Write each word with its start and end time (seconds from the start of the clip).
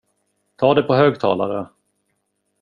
Ta 0.57 0.73
det 0.73 0.83
på 0.83 0.95
högtalare! 0.95 1.67